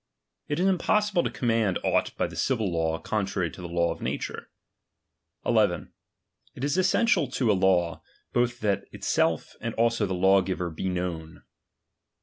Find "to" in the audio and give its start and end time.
1.21-1.29, 3.51-3.61, 7.29-7.51